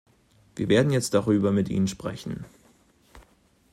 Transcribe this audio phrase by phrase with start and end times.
[0.55, 2.43] Wir werden jetzt darüber mit ihnen sprechen.